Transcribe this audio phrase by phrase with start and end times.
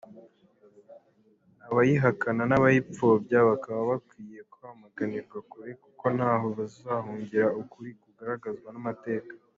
[1.69, 9.33] Abayihakana n’abayipfobya bakaba bakwiye kwamaganirwa kure, kuko ntaho bazahungira ukuri kugaragazwa n’amateka.